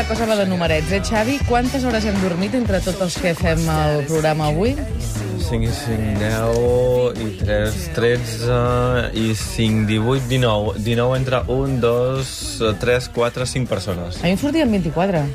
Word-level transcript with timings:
la 0.00 0.06
cosa 0.08 0.24
va 0.24 0.34
de 0.34 0.46
numerets, 0.46 0.92
eh, 0.92 1.02
Xavi? 1.04 1.34
Quantes 1.44 1.82
hores 1.84 2.06
hem 2.08 2.16
dormit 2.22 2.54
entre 2.56 2.78
tots 2.80 3.02
els 3.04 3.18
que 3.20 3.34
fem 3.36 3.66
el 3.68 4.06
programa 4.08 4.46
avui? 4.48 4.72
5 5.44 5.66
i 5.66 5.72
5, 5.76 6.14
10 6.22 7.20
i 7.20 7.28
3, 7.42 7.76
13 7.98 8.56
i 9.12 9.34
5, 9.36 9.84
18, 9.90 10.24
19. 10.30 10.72
19 10.88 11.20
entre 11.20 11.42
1, 11.52 11.76
2, 11.84 12.34
3, 12.80 13.10
4, 13.12 13.46
5 13.52 13.68
persones. 13.68 14.22
A 14.22 14.30
mi 14.30 14.38
em 14.38 14.40
sortien 14.40 14.72
24. 14.72 15.26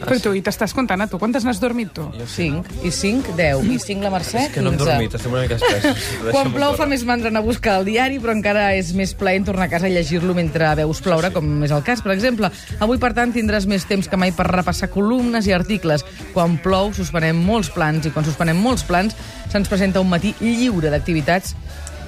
Però 0.00 0.16
tu, 0.20 0.32
i 0.36 0.40
t'estàs 0.44 0.74
comptant 0.76 1.00
a 1.04 1.06
tu? 1.08 1.18
Quantes 1.22 1.44
n'has 1.46 1.60
dormit 1.62 1.92
tu? 1.96 2.04
5. 2.34 2.80
I 2.84 2.90
5, 2.92 3.34
10. 3.38 3.64
I 3.72 3.78
5 3.80 4.04
la 4.04 4.10
Mercè, 4.12 4.46
És 4.48 4.52
que 4.54 4.62
no 4.64 4.72
hem 4.72 4.78
15. 4.78 4.90
dormit, 4.90 5.14
estem 5.18 5.32
una 5.32 5.42
mica 5.44 5.56
espessos. 5.56 6.08
Quan 6.34 6.52
plou 6.54 6.74
fa 6.78 6.88
més 6.90 7.04
mandra 7.08 7.30
anar 7.32 7.42
a 7.44 7.46
buscar 7.46 7.78
el 7.80 7.86
diari, 7.88 8.18
però 8.22 8.34
encara 8.36 8.66
és 8.76 8.92
més 8.98 9.14
plaent 9.18 9.46
tornar 9.48 9.68
a 9.68 9.72
casa 9.72 9.88
i 9.88 9.94
llegir-lo 9.94 10.34
mentre 10.36 10.72
veus 10.82 11.00
ploure, 11.04 11.30
com 11.34 11.64
és 11.64 11.74
el 11.74 11.84
cas, 11.86 12.02
per 12.04 12.12
exemple. 12.16 12.50
Avui, 12.84 12.98
per 13.02 13.12
tant, 13.16 13.32
tindràs 13.34 13.68
més 13.70 13.86
temps 13.88 14.08
que 14.10 14.20
mai 14.20 14.34
per 14.36 14.48
repassar 14.50 14.90
columnes 14.92 15.46
i 15.48 15.54
articles. 15.56 16.04
Quan 16.34 16.58
plou, 16.64 16.92
suspenem 16.96 17.38
molts 17.46 17.70
plans, 17.74 18.06
i 18.06 18.12
quan 18.14 18.26
suspenem 18.26 18.60
molts 18.60 18.84
plans, 18.84 19.16
se'ns 19.52 19.70
presenta 19.70 20.02
un 20.02 20.10
matí 20.10 20.34
lliure 20.42 20.90
d'activitats 20.90 21.54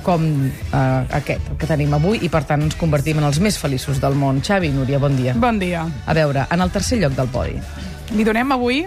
com 0.06 0.26
eh, 0.46 1.16
aquest, 1.18 1.50
que 1.58 1.68
tenim 1.68 1.96
avui, 1.98 2.20
i 2.22 2.30
per 2.32 2.44
tant 2.46 2.62
ens 2.62 2.78
convertim 2.78 3.18
en 3.18 3.26
els 3.26 3.40
més 3.42 3.58
feliços 3.58 3.98
del 4.02 4.14
món. 4.18 4.38
Xavi, 4.46 4.70
Núria, 4.76 5.00
bon 5.02 5.18
dia. 5.18 5.34
Bon 5.34 5.58
dia. 5.58 5.82
A 6.06 6.14
veure, 6.16 6.46
en 6.52 6.62
el 6.62 6.70
tercer 6.74 7.00
lloc 7.02 7.16
del 7.18 7.32
podi. 7.34 7.58
Li 8.14 8.26
donem 8.26 8.54
avui 8.54 8.84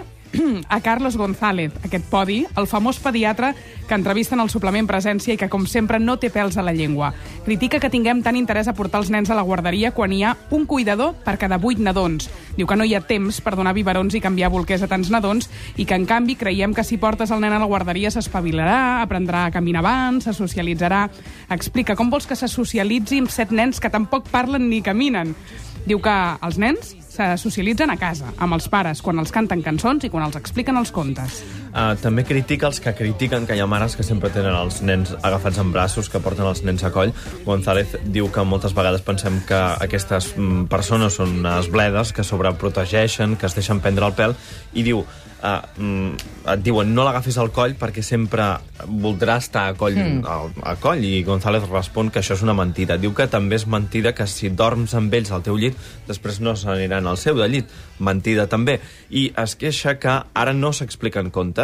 a 0.68 0.80
Carlos 0.80 1.16
González, 1.16 1.72
aquest 1.84 2.06
podi, 2.10 2.44
el 2.56 2.68
famós 2.70 3.00
pediatre 3.02 3.54
que 3.88 3.96
entrevista 3.98 4.36
en 4.36 4.42
el 4.44 4.50
suplement 4.52 4.86
Presència 4.86 5.34
i 5.34 5.38
que, 5.40 5.48
com 5.50 5.64
sempre, 5.66 5.98
no 5.98 6.16
té 6.22 6.30
pèls 6.30 6.56
a 6.56 6.62
la 6.62 6.74
llengua. 6.76 7.10
Critica 7.44 7.80
que 7.82 7.90
tinguem 7.90 8.22
tant 8.22 8.38
interès 8.38 8.70
a 8.70 8.74
portar 8.78 9.00
els 9.02 9.10
nens 9.10 9.30
a 9.30 9.38
la 9.38 9.42
guarderia 9.46 9.90
quan 9.96 10.12
hi 10.14 10.22
ha 10.22 10.36
un 10.54 10.66
cuidador 10.70 11.16
per 11.24 11.36
cada 11.42 11.58
vuit 11.58 11.80
nadons. 11.82 12.30
Diu 12.56 12.68
que 12.70 12.78
no 12.78 12.86
hi 12.86 12.94
ha 12.94 13.02
temps 13.02 13.40
per 13.42 13.56
donar 13.58 13.74
biberons 13.74 14.14
i 14.14 14.22
canviar 14.22 14.52
bolquers 14.54 14.86
a 14.86 14.90
tants 14.90 15.10
nadons 15.10 15.50
i 15.76 15.84
que, 15.84 15.98
en 15.98 16.06
canvi, 16.06 16.38
creiem 16.38 16.74
que 16.74 16.86
si 16.86 17.00
portes 17.02 17.34
el 17.34 17.42
nen 17.42 17.56
a 17.56 17.58
la 17.58 17.70
guarderia 17.70 18.14
s'espavilarà, 18.14 19.02
aprendrà 19.02 19.46
a 19.46 19.54
caminar 19.54 19.82
abans, 19.82 20.28
se 20.28 20.36
socialitzarà... 20.36 21.08
Explica 21.50 21.96
com 21.98 22.12
vols 22.12 22.28
que 22.30 22.38
se 22.38 22.46
socialitzi 22.46 23.18
amb 23.18 23.32
set 23.32 23.50
nens 23.50 23.82
que 23.82 23.90
tampoc 23.90 24.30
parlen 24.30 24.68
ni 24.70 24.78
caminen. 24.86 25.34
Diu 25.82 25.98
que 25.98 26.14
els 26.46 26.60
nens 26.62 26.94
se 27.20 27.36
socialitzen 27.36 27.90
a 27.92 27.98
casa, 28.00 28.30
amb 28.40 28.56
els 28.56 28.70
pares, 28.72 29.02
quan 29.04 29.20
els 29.20 29.32
canten 29.34 29.60
cançons 29.66 30.06
i 30.06 30.12
quan 30.12 30.24
els 30.24 30.40
expliquen 30.40 30.80
els 30.80 30.94
contes. 30.94 31.42
Uh, 31.70 31.94
també 32.02 32.24
critica 32.26 32.66
els 32.66 32.80
que 32.82 32.92
critiquen 32.98 33.46
que 33.46 33.54
hi 33.54 33.62
ha 33.62 33.68
mares 33.70 33.94
que 33.94 34.06
sempre 34.06 34.32
tenen 34.34 34.56
els 34.58 34.80
nens 34.82 35.12
agafats 35.22 35.60
en 35.62 35.70
braços, 35.70 36.10
que 36.10 36.22
porten 36.22 36.48
els 36.48 36.64
nens 36.66 36.82
a 36.82 36.90
coll. 36.94 37.14
González 37.46 37.94
diu 38.10 38.30
que 38.34 38.44
moltes 38.44 38.74
vegades 38.74 39.04
pensem 39.06 39.38
que 39.46 39.60
aquestes 39.86 40.32
mm, 40.36 40.66
persones 40.72 41.20
són 41.20 41.40
unes 41.40 41.70
bledes, 41.70 42.14
que 42.16 42.26
sobreprotegeixen, 42.26 43.38
que 43.38 43.46
es 43.46 43.54
deixen 43.54 43.82
prendre 43.84 44.10
el 44.10 44.16
pèl, 44.18 44.34
i 44.74 44.86
diu, 44.86 45.04
uh, 45.42 45.60
mm, 45.76 46.30
et 46.54 46.62
diuen 46.64 46.90
no 46.94 47.04
l'agafis 47.06 47.38
al 47.40 47.50
coll 47.54 47.74
perquè 47.78 48.02
sempre 48.04 48.46
voldrà 48.86 49.36
estar 49.40 49.66
a 49.68 49.76
coll, 49.78 49.98
mm. 49.98 50.24
a, 50.24 50.72
a 50.72 50.74
coll, 50.80 51.04
i 51.04 51.22
González 51.26 51.66
respon 51.68 52.10
que 52.10 52.22
això 52.22 52.36
és 52.36 52.44
una 52.46 52.56
mentida. 52.56 52.98
Diu 53.00 53.14
que 53.16 53.28
també 53.30 53.58
és 53.60 53.66
mentida 53.70 54.14
que 54.16 54.26
si 54.30 54.50
dorms 54.50 54.94
amb 54.98 55.14
ells 55.14 55.32
al 55.34 55.44
teu 55.46 55.58
llit, 55.60 55.78
després 56.08 56.40
no 56.44 56.56
s'aniran 56.56 57.06
al 57.06 57.20
seu 57.20 57.38
de 57.38 57.48
llit. 57.50 57.70
Mentida 58.00 58.46
també. 58.50 58.78
I 59.10 59.28
es 59.38 59.56
queixa 59.60 59.98
que 60.00 60.20
ara 60.34 60.56
no 60.56 60.72
s'expliquen 60.72 61.30
contes. 61.30 61.59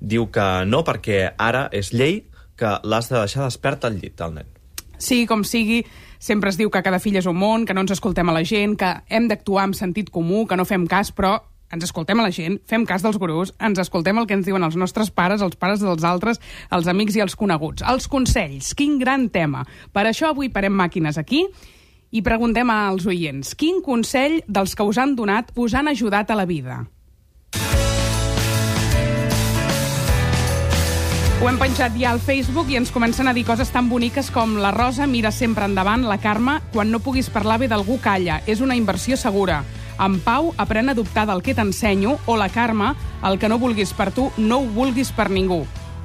Diu 0.00 0.28
que 0.34 0.48
no, 0.68 0.84
perquè 0.86 1.34
ara 1.38 1.68
és 1.72 1.92
llei 1.94 2.22
que 2.58 2.78
l'has 2.82 3.08
de 3.08 3.18
deixar 3.20 3.46
despert 3.46 3.86
al 3.86 4.00
llit, 4.00 4.20
el 4.20 4.34
nen. 4.40 4.48
Sigui 4.98 5.28
com 5.30 5.44
sigui, 5.46 5.84
sempre 6.18 6.50
es 6.50 6.58
diu 6.58 6.72
que 6.74 6.82
cada 6.82 6.98
fill 6.98 7.20
és 7.20 7.28
un 7.30 7.38
món, 7.38 7.64
que 7.66 7.74
no 7.74 7.84
ens 7.86 7.94
escoltem 7.94 8.28
a 8.28 8.34
la 8.34 8.42
gent, 8.42 8.74
que 8.80 8.90
hem 9.14 9.28
d'actuar 9.30 9.68
amb 9.68 9.78
sentit 9.78 10.10
comú, 10.10 10.44
que 10.46 10.58
no 10.58 10.66
fem 10.66 10.88
cas, 10.90 11.12
però 11.14 11.36
ens 11.70 11.84
escoltem 11.84 12.18
a 12.18 12.24
la 12.24 12.32
gent, 12.32 12.58
fem 12.66 12.84
cas 12.88 13.04
dels 13.04 13.18
gurus, 13.20 13.52
ens 13.60 13.78
escoltem 13.78 14.18
el 14.18 14.26
que 14.26 14.34
ens 14.38 14.46
diuen 14.48 14.64
els 14.64 14.76
nostres 14.80 15.12
pares, 15.14 15.44
els 15.44 15.58
pares 15.60 15.84
dels 15.84 16.04
altres, 16.04 16.40
els 16.74 16.88
amics 16.88 17.18
i 17.18 17.24
els 17.24 17.36
coneguts. 17.36 17.84
Els 17.86 18.08
consells, 18.10 18.72
quin 18.74 18.98
gran 18.98 19.28
tema. 19.30 19.64
Per 19.92 20.06
això 20.08 20.32
avui 20.32 20.50
parem 20.50 20.74
màquines 20.74 21.20
aquí 21.20 21.44
i 22.10 22.24
preguntem 22.24 22.70
als 22.72 23.06
oients, 23.06 23.52
quin 23.54 23.82
consell 23.84 24.40
dels 24.48 24.74
que 24.74 24.86
us 24.86 24.98
han 24.98 25.14
donat 25.16 25.52
us 25.56 25.76
han 25.76 25.92
ajudat 25.92 26.30
a 26.32 26.38
la 26.40 26.48
vida? 26.48 26.86
Ho 31.38 31.46
hem 31.46 31.54
penjat 31.54 31.94
ja 31.94 32.10
al 32.10 32.18
Facebook 32.18 32.66
i 32.72 32.74
ens 32.74 32.90
comencen 32.90 33.28
a 33.30 33.32
dir 33.32 33.44
coses 33.46 33.68
tan 33.70 33.86
boniques 33.86 34.26
com 34.34 34.56
la 34.58 34.72
Rosa 34.74 35.06
mira 35.06 35.30
sempre 35.30 35.68
endavant, 35.68 36.02
la 36.10 36.16
Carme, 36.18 36.56
quan 36.72 36.90
no 36.90 36.98
puguis 36.98 37.28
parlar 37.30 37.60
bé 37.62 37.68
d'algú 37.70 38.00
calla, 38.02 38.40
és 38.50 38.58
una 38.58 38.74
inversió 38.74 39.14
segura. 39.16 39.60
En 40.02 40.16
Pau 40.18 40.50
aprèn 40.58 40.90
a 40.90 40.96
dubtar 40.98 41.28
del 41.30 41.44
que 41.46 41.54
t'ensenyo, 41.54 42.16
o 42.26 42.34
la 42.36 42.48
Carme, 42.50 42.90
el 43.22 43.38
que 43.38 43.46
no 43.48 43.60
vulguis 43.62 43.94
per 43.94 44.10
tu, 44.10 44.32
no 44.36 44.58
ho 44.58 44.66
vulguis 44.66 45.12
per 45.14 45.28
ningú. 45.30 45.60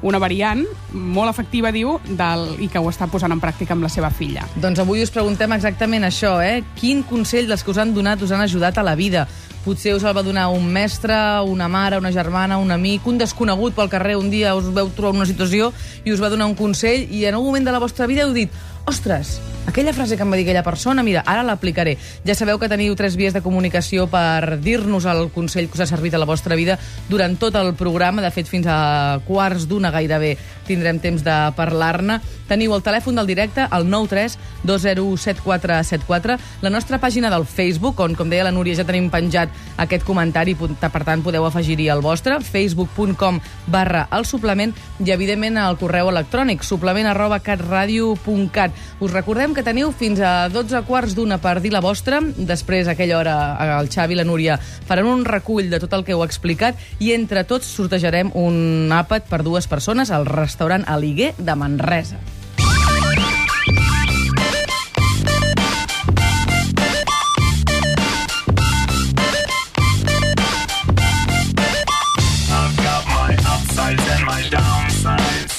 Una 0.05 0.19
variant 0.21 0.61
molt 0.93 1.31
efectiva, 1.31 1.71
diu, 1.73 1.95
del, 2.05 2.45
i 2.61 2.69
que 2.69 2.77
ho 2.77 2.91
està 2.91 3.07
posant 3.09 3.33
en 3.33 3.41
pràctica 3.41 3.73
amb 3.73 3.87
la 3.87 3.89
seva 3.89 4.13
filla. 4.13 4.45
Doncs 4.53 4.83
avui 4.85 5.01
us 5.01 5.13
preguntem 5.15 5.57
exactament 5.57 6.05
això, 6.05 6.35
eh? 6.45 6.61
Quin 6.77 7.01
consell 7.09 7.49
dels 7.49 7.65
que 7.65 7.73
us 7.73 7.81
han 7.81 7.95
donat 7.97 8.21
us 8.21 8.35
han 8.35 8.45
ajudat 8.45 8.77
a 8.77 8.85
la 8.85 8.93
vida? 8.99 9.25
Potser 9.63 9.93
us 9.95 10.03
el 10.03 10.11
va 10.11 10.25
donar 10.25 10.49
un 10.51 10.65
mestre, 10.67 11.15
una 11.47 11.69
mare, 11.71 11.97
una 11.97 12.11
germana, 12.11 12.57
un 12.59 12.71
amic, 12.75 13.05
un 13.07 13.17
desconegut 13.17 13.75
pel 13.77 13.87
carrer. 13.87 14.17
Un 14.19 14.27
dia 14.29 14.51
us 14.59 14.67
veu 14.75 14.89
trobar 14.91 15.15
una 15.15 15.27
situació 15.29 15.71
i 16.03 16.11
us 16.11 16.19
va 16.19 16.31
donar 16.33 16.49
un 16.51 16.57
consell 16.59 17.07
i 17.07 17.23
en 17.29 17.37
un 17.39 17.45
moment 17.45 17.63
de 17.63 17.71
la 17.71 17.79
vostra 17.79 18.07
vida 18.11 18.25
heu 18.25 18.33
dit 18.35 18.51
ostres, 18.85 19.39
aquella 19.65 19.93
frase 19.93 20.17
que 20.17 20.23
em 20.23 20.31
va 20.31 20.37
dir 20.37 20.43
aquella 20.43 20.63
persona, 20.63 21.03
mira, 21.03 21.23
ara 21.25 21.43
l'aplicaré. 21.43 21.95
Ja 22.27 22.35
sabeu 22.35 22.59
que 22.59 22.69
teniu 22.69 22.95
tres 22.99 23.15
vies 23.15 23.33
de 23.33 23.41
comunicació 23.41 24.07
per 24.11 24.59
dir-nos 24.61 25.05
el 25.07 25.29
consell 25.33 25.69
que 25.69 25.79
us 25.79 25.85
ha 25.85 25.89
servit 25.89 26.13
a 26.13 26.21
la 26.21 26.27
vostra 26.29 26.55
vida 26.59 26.77
durant 27.09 27.37
tot 27.39 27.55
el 27.55 27.73
programa. 27.79 28.21
De 28.21 28.31
fet, 28.31 28.49
fins 28.49 28.67
a 28.67 29.21
quarts 29.27 29.67
d'una 29.71 29.91
gairebé 29.93 30.35
tindrem 30.67 30.99
temps 30.99 31.23
de 31.23 31.37
parlar-ne. 31.55 32.19
Teniu 32.47 32.73
el 32.75 32.83
telèfon 32.83 33.15
del 33.17 33.27
directe, 33.27 33.65
el 33.71 33.87
93 33.89 34.37
207474, 34.63 36.37
la 36.61 36.71
nostra 36.71 36.99
pàgina 36.99 37.31
del 37.31 37.45
Facebook, 37.47 37.99
on, 38.03 38.15
com 38.19 38.29
deia 38.29 38.45
la 38.47 38.51
Núria, 38.51 38.75
ja 38.75 38.87
tenim 38.87 39.09
penjat 39.11 39.51
aquest 39.79 40.05
comentari, 40.07 40.55
per 40.55 41.03
tant 41.03 41.23
podeu 41.23 41.47
afegir-hi 41.47 41.89
el 41.91 42.03
vostre, 42.03 42.39
facebook.com 42.43 43.39
barra 43.71 44.07
el 44.11 44.27
suplement, 44.27 44.75
i 45.03 45.15
evidentment 45.15 45.59
el 45.63 45.79
correu 45.79 46.11
electrònic, 46.11 46.63
suplement 46.67 47.09
arroba 47.09 47.39
catradio.cat. 47.43 48.72
Us 48.99 49.13
recordem 49.13 49.53
que 49.55 49.63
teniu 49.65 49.91
fins 49.91 50.21
a 50.23 50.49
12 50.53 50.83
quarts 50.87 51.15
d'una 51.17 51.39
per 51.43 51.59
dir 51.63 51.73
la 51.73 51.81
vostra, 51.83 52.21
després 52.21 52.87
a 52.87 52.93
aquella 52.97 53.17
hora 53.19 53.35
el 53.79 53.89
Xavi 53.93 54.15
i 54.15 54.19
la 54.19 54.27
Núria 54.27 54.59
faran 54.59 55.09
un 55.09 55.25
recull 55.25 55.69
de 55.71 55.81
tot 55.83 55.93
el 55.97 56.05
que 56.05 56.15
heu 56.15 56.23
explicat 56.25 56.79
i 56.99 57.13
entre 57.17 57.43
tots 57.47 57.67
sortejarem 57.67 58.31
un 58.37 58.93
àpat 58.93 59.27
per 59.29 59.43
dues 59.43 59.67
persones 59.67 60.11
al 60.11 60.25
restaurant 60.29 60.87
Aliguer 60.87 61.33
de 61.37 61.55
Manresa. 61.55 62.21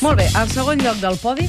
Molt 0.04 0.18
bé, 0.20 0.26
al 0.36 0.50
segon 0.52 0.82
lloc 0.84 0.98
del 1.00 1.16
podi 1.16 1.46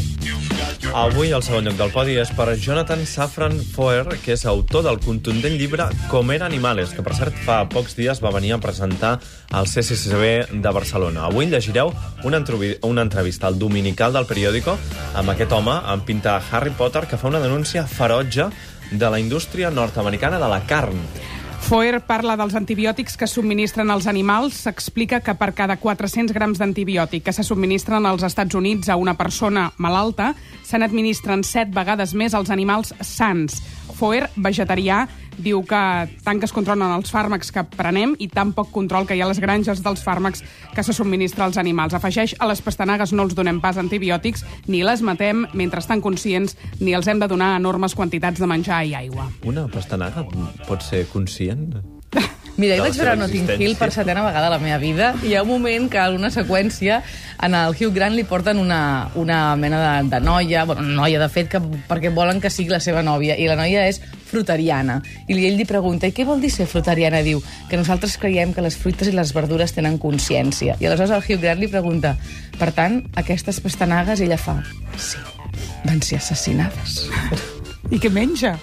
Avui 0.94 1.32
el 1.34 1.42
segon 1.44 1.66
lloc 1.66 1.78
del 1.80 1.92
podi 1.94 2.16
és 2.22 2.30
per 2.36 2.54
Jonathan 2.62 3.02
Safran 3.10 3.56
Foer, 3.74 4.06
que 4.22 4.36
és 4.36 4.46
autor 4.50 4.84
del 4.86 5.00
contundent 5.04 5.56
llibre 5.58 5.88
Comer 6.12 6.42
Animales, 6.46 6.94
que 6.94 7.04
per 7.06 7.16
cert 7.18 7.38
fa 7.46 7.64
pocs 7.72 7.98
dies 7.98 8.22
va 8.24 8.34
venir 8.36 8.54
a 8.54 8.60
presentar 8.62 9.16
al 9.52 9.70
CCCB 9.72 10.60
de 10.62 10.74
Barcelona. 10.76 11.26
Avui 11.26 11.50
llegireu 11.50 11.94
una, 12.24 12.44
una 12.84 13.06
entrevista 13.08 13.48
al 13.48 13.60
Dominical 13.60 14.14
del 14.14 14.30
periòdico 14.30 14.78
amb 15.16 15.34
aquest 15.34 15.56
home, 15.56 15.74
amb 15.74 16.06
pinta 16.06 16.38
Harry 16.52 16.76
Potter, 16.78 17.08
que 17.10 17.18
fa 17.18 17.32
una 17.32 17.44
denúncia 17.44 17.88
ferotge 17.88 18.50
de 18.92 19.10
la 19.10 19.20
indústria 19.20 19.72
nord-americana 19.72 20.40
de 20.40 20.52
la 20.52 20.62
carn. 20.70 21.02
Foer 21.66 21.98
parla 22.06 22.36
dels 22.38 22.54
antibiòtics 22.54 23.16
que 23.18 23.26
subministren 23.26 23.90
als 23.90 24.06
animals. 24.06 24.60
S'explica 24.68 25.18
que 25.26 25.34
per 25.34 25.48
cada 25.58 25.80
400 25.82 26.36
grams 26.36 26.60
d'antibiòtic 26.62 27.24
que 27.26 27.34
se 27.34 27.42
subministren 27.42 28.06
als 28.06 28.22
Estats 28.28 28.54
Units 28.54 28.92
a 28.94 29.00
una 29.02 29.16
persona 29.18 29.72
malalta, 29.82 30.36
se 30.62 30.78
n'administren 30.78 31.42
7 31.42 31.74
vegades 31.74 32.14
més 32.14 32.38
als 32.38 32.54
animals 32.54 32.94
sants. 33.02 33.64
Foer, 33.98 34.28
vegetarià, 34.38 35.08
diu 35.38 35.64
que 35.68 35.82
tant 36.26 36.40
que 36.40 36.48
es 36.48 36.54
controlen 36.56 36.94
els 36.96 37.12
fàrmacs 37.14 37.52
que 37.54 37.66
prenem 37.76 38.16
i 38.20 38.28
tan 38.32 38.54
poc 38.56 38.72
control 38.76 39.08
que 39.08 39.18
hi 39.18 39.24
ha 39.24 39.28
a 39.28 39.32
les 39.32 39.42
granges 39.44 39.82
dels 39.86 40.04
fàrmacs 40.06 40.44
que 40.76 40.84
se 40.84 40.94
subministra 40.94 41.46
als 41.46 41.60
animals. 41.62 41.96
Afegeix, 41.98 42.36
a 42.40 42.50
les 42.50 42.62
pastanagues 42.62 43.14
no 43.14 43.26
els 43.28 43.36
donem 43.38 43.62
pas 43.64 43.80
antibiòtics, 43.82 44.46
ni 44.68 44.84
les 44.84 45.02
matem 45.06 45.46
mentre 45.54 45.84
estan 45.84 46.04
conscients, 46.04 46.58
ni 46.80 46.96
els 46.96 47.08
hem 47.08 47.20
de 47.20 47.30
donar 47.32 47.56
enormes 47.60 47.96
quantitats 47.96 48.40
de 48.40 48.50
menjar 48.50 48.84
i 48.86 48.96
aigua. 48.96 49.30
Una 49.46 49.68
pastanaga 49.72 50.26
pot 50.68 50.86
ser 50.86 51.06
conscient? 51.12 51.76
Mira, 52.56 52.78
jo 52.78 52.86
vaig 52.86 52.96
veure 52.96 53.16
Notting 53.20 53.50
Hill 53.60 53.74
per 53.76 53.90
setena 53.92 54.24
vegada 54.24 54.48
a 54.48 54.54
la 54.54 54.60
meva 54.64 54.78
vida 54.80 55.10
i 55.26 55.34
hi 55.34 55.36
ha 55.36 55.42
un 55.44 55.50
moment 55.50 55.90
que 55.92 56.00
en 56.00 56.16
una 56.16 56.30
seqüència 56.32 57.02
en 57.44 57.56
el 57.58 57.76
Hugh 57.76 57.92
Grant 57.96 58.16
li 58.16 58.24
porten 58.24 58.62
una, 58.62 59.10
una 59.20 59.40
mena 59.60 59.82
de, 59.82 60.10
de 60.14 60.22
noia, 60.24 60.64
bueno, 60.64 60.86
noia 60.88 61.20
de 61.20 61.28
fet, 61.32 61.50
que, 61.52 61.60
perquè 61.90 62.14
volen 62.16 62.40
que 62.40 62.52
sigui 62.54 62.72
la 62.72 62.80
seva 62.80 63.04
nòvia, 63.04 63.36
i 63.36 63.50
la 63.52 63.58
noia 63.60 63.84
és 63.90 64.00
frutariana. 64.36 65.00
I 65.32 65.40
ell 65.48 65.58
li 65.58 65.66
pregunta, 65.66 66.08
i 66.12 66.14
què 66.16 66.26
vol 66.28 66.44
dir 66.44 66.52
ser 66.54 66.68
frutariana? 66.70 67.24
Diu 67.26 67.42
que 67.70 67.80
nosaltres 67.80 68.18
creiem 68.22 68.54
que 68.54 68.62
les 68.66 68.76
fruites 68.78 69.08
i 69.10 69.16
les 69.16 69.32
verdures 69.36 69.74
tenen 69.74 69.98
consciència. 70.02 70.76
I 70.80 70.86
aleshores 70.92 71.16
el 71.16 71.24
Hugh 71.24 71.42
Grant 71.42 71.64
li 71.64 71.72
pregunta, 71.72 72.16
per 72.60 72.72
tant, 72.76 73.02
aquestes 73.16 73.62
pastanagues, 73.64 74.22
ella 74.22 74.38
fa, 74.38 74.60
sí, 75.00 75.18
van 75.88 76.02
ser 76.06 76.20
assassinades. 76.22 77.06
I 77.94 78.00
què 78.02 78.10
menja? 78.10 78.56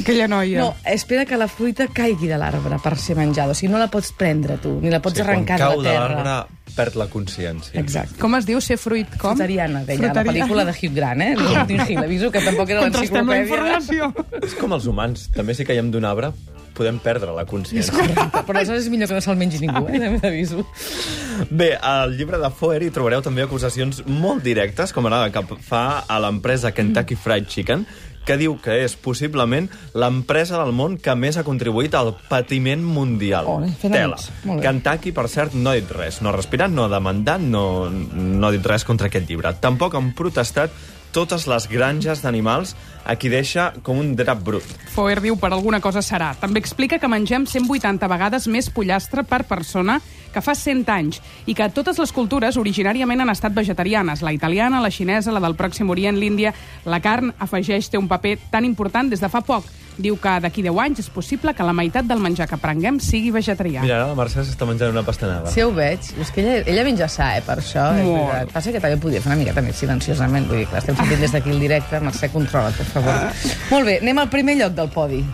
Aquella 0.00 0.26
noia. 0.30 0.60
No, 0.60 0.68
espera 0.86 1.24
que 1.26 1.36
la 1.38 1.46
fruita 1.50 1.86
caigui 1.94 2.28
de 2.30 2.36
l'arbre 2.38 2.78
per 2.82 2.94
ser 2.98 3.16
menjada. 3.18 3.54
O 3.54 3.58
sigui, 3.58 3.70
no 3.72 3.78
la 3.80 3.88
pots 3.90 4.12
prendre 4.18 4.56
tu, 4.62 4.76
ni 4.82 4.90
la 4.92 5.00
pots 5.02 5.18
Sí, 5.18 5.22
quan 5.24 5.36
arrencar 5.36 5.58
cau 5.62 5.78
de 5.82 5.88
de 5.88 5.94
la 5.94 5.94
terra. 5.94 6.24
l'arbre, 6.24 6.57
perd 6.78 6.96
la 7.00 7.08
consciència. 7.10 7.74
Exacte. 7.82 8.16
Com 8.22 8.36
es 8.38 8.46
diu 8.48 8.60
ser 8.64 8.78
fruit? 8.78 9.10
Com? 9.18 9.34
Frutariana, 9.34 9.82
deia, 9.84 9.98
Frutariana. 9.98 10.22
la 10.22 10.32
pel·lícula 10.32 10.64
de 10.68 10.74
Hugh 10.78 10.94
Grant, 10.96 11.24
eh? 11.26 11.32
Notting 11.38 11.82
Hill, 11.88 12.04
aviso 12.04 12.30
que 12.34 12.40
tampoc 12.46 12.70
era 12.70 12.84
Contrastem 12.86 13.26
la 13.26 13.40
l'enciclopèdia. 13.40 14.06
informació. 14.06 14.46
És 14.46 14.54
com 14.60 14.72
els 14.78 14.86
humans. 14.86 15.28
També 15.34 15.54
si 15.58 15.66
caiem 15.68 15.90
d'un 15.90 16.06
arbre, 16.08 16.30
podem 16.78 17.00
perdre 17.02 17.34
la 17.34 17.44
consciència. 17.48 17.92
Correcte, 17.94 18.42
però 18.46 18.60
aleshores 18.60 18.86
és 18.86 18.92
millor 18.92 19.10
que 19.10 19.18
no 19.18 19.22
se'l 19.24 19.38
mengi 19.40 19.60
ningú, 19.64 19.84
eh? 19.90 20.00
També 20.04 20.22
t'aviso. 20.22 20.64
Bé, 21.50 21.72
al 21.76 22.16
llibre 22.18 22.40
de 22.40 22.50
Foer 22.54 22.82
hi 22.86 22.92
trobareu 22.94 23.22
també 23.24 23.44
acusacions 23.44 24.04
molt 24.06 24.46
directes, 24.46 24.94
com 24.94 25.10
ara 25.10 25.24
la 25.26 25.32
que 25.34 25.42
fa 25.66 26.04
a 26.06 26.20
l'empresa 26.22 26.72
Kentucky 26.76 27.18
Fried 27.18 27.50
Chicken, 27.50 27.86
que 28.28 28.36
diu 28.36 28.58
que 28.60 28.74
és 28.84 28.92
possiblement 29.00 29.70
l'empresa 29.96 30.58
del 30.60 30.74
món 30.76 30.98
que 31.00 31.14
més 31.16 31.38
ha 31.40 31.44
contribuït 31.46 31.94
al 31.96 32.12
patiment 32.28 32.82
mundial. 32.84 33.48
Fent 33.80 33.96
Tela. 33.96 34.18
Kentucky, 34.44 35.14
per 35.16 35.24
cert, 35.32 35.56
no 35.56 35.72
ha 35.72 35.78
dit 35.78 35.88
res. 35.96 36.20
No 36.20 36.28
ha 36.28 36.36
respirat, 36.36 36.68
no 36.68 36.84
ha 36.84 36.92
demandat, 36.92 37.40
no, 37.40 37.88
no 37.88 38.46
ha 38.46 38.52
dit 38.52 38.68
res 38.68 38.84
contra 38.84 39.08
aquest 39.08 39.30
llibre. 39.30 39.54
Tampoc 39.64 39.96
han 39.96 40.12
protestat 40.18 40.74
totes 41.12 41.46
les 41.50 41.66
granges 41.70 42.22
d'animals 42.22 42.74
a 43.08 43.16
qui 43.16 43.30
deixa 43.32 43.70
com 43.82 43.98
un 43.98 44.14
drap 44.16 44.42
brut. 44.44 44.66
Foer 44.92 45.22
diu 45.24 45.38
per 45.40 45.52
alguna 45.52 45.80
cosa 45.80 46.02
serà. 46.04 46.34
També 46.38 46.60
explica 46.60 46.98
que 47.00 47.08
mengem 47.10 47.46
180 47.48 48.08
vegades 48.10 48.48
més 48.48 48.68
pollastre 48.70 49.24
per 49.24 49.44
persona 49.48 49.98
que 50.32 50.42
fa 50.44 50.54
100 50.54 50.84
anys 50.92 51.22
i 51.48 51.54
que 51.56 51.70
totes 51.72 51.98
les 51.98 52.12
cultures 52.12 52.58
originàriament 52.60 53.24
han 53.24 53.32
estat 53.32 53.56
vegetarianes. 53.56 54.22
La 54.22 54.34
italiana, 54.36 54.82
la 54.84 54.92
xinesa, 54.92 55.32
la 55.32 55.42
del 55.44 55.56
Pròxim 55.56 55.90
Orient, 55.90 56.18
l'Índia... 56.20 56.54
La 56.88 57.02
carn, 57.04 57.32
afegeix, 57.38 57.88
té 57.90 57.98
un 57.98 58.08
paper 58.08 58.36
tan 58.52 58.64
important 58.64 59.10
des 59.10 59.20
de 59.20 59.28
fa 59.28 59.42
poc. 59.44 59.66
Diu 59.98 60.14
que 60.22 60.32
d'aquí 60.44 60.62
10 60.62 60.78
anys 60.78 61.00
és 61.02 61.08
possible 61.10 61.52
que 61.54 61.64
la 61.66 61.74
meitat 61.74 62.06
del 62.06 62.20
menjar 62.22 62.46
que 62.50 62.58
prenguem 62.62 63.00
sigui 63.02 63.32
vegetarià. 63.34 63.82
Mira, 63.82 63.96
ara 63.98 64.12
la 64.12 64.18
Mercè 64.18 64.44
s'està 64.46 64.66
menjant 64.68 64.94
una 64.94 65.02
pastanaga. 65.06 65.50
Sí, 65.50 65.64
ho 65.66 65.72
veig. 65.74 66.12
És 66.22 66.30
que 66.34 66.44
ella, 66.44 66.60
ella 66.70 66.84
menja 66.86 67.08
sa, 67.10 67.32
eh, 67.36 67.42
per 67.42 67.58
això. 67.58 67.88
Molt. 68.06 68.52
Passa 68.54 68.70
que 68.74 68.80
també 68.80 69.00
podria 69.02 69.22
fer 69.24 69.32
una 69.32 69.40
miqueta 69.40 69.64
més 69.64 69.76
silenciosament. 69.76 70.46
Vull 70.46 70.62
dir, 70.62 70.68
clar, 70.70 70.84
estem 70.84 70.96
sentint 71.00 71.26
des 71.26 71.34
d'aquí 71.34 71.50
el 71.50 71.58
directe. 71.66 72.00
Mercè, 72.00 72.30
controla't, 72.30 72.78
per 72.78 72.86
favor. 72.94 73.26
Molt 73.72 73.90
bé, 73.90 73.98
anem 74.04 74.22
al 74.22 74.30
primer 74.30 74.54
lloc 74.62 74.78
del 74.78 74.94
podi. 74.94 75.24